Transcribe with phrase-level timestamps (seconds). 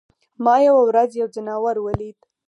[0.43, 2.17] ما یوه ورځ یو ځناور ولید.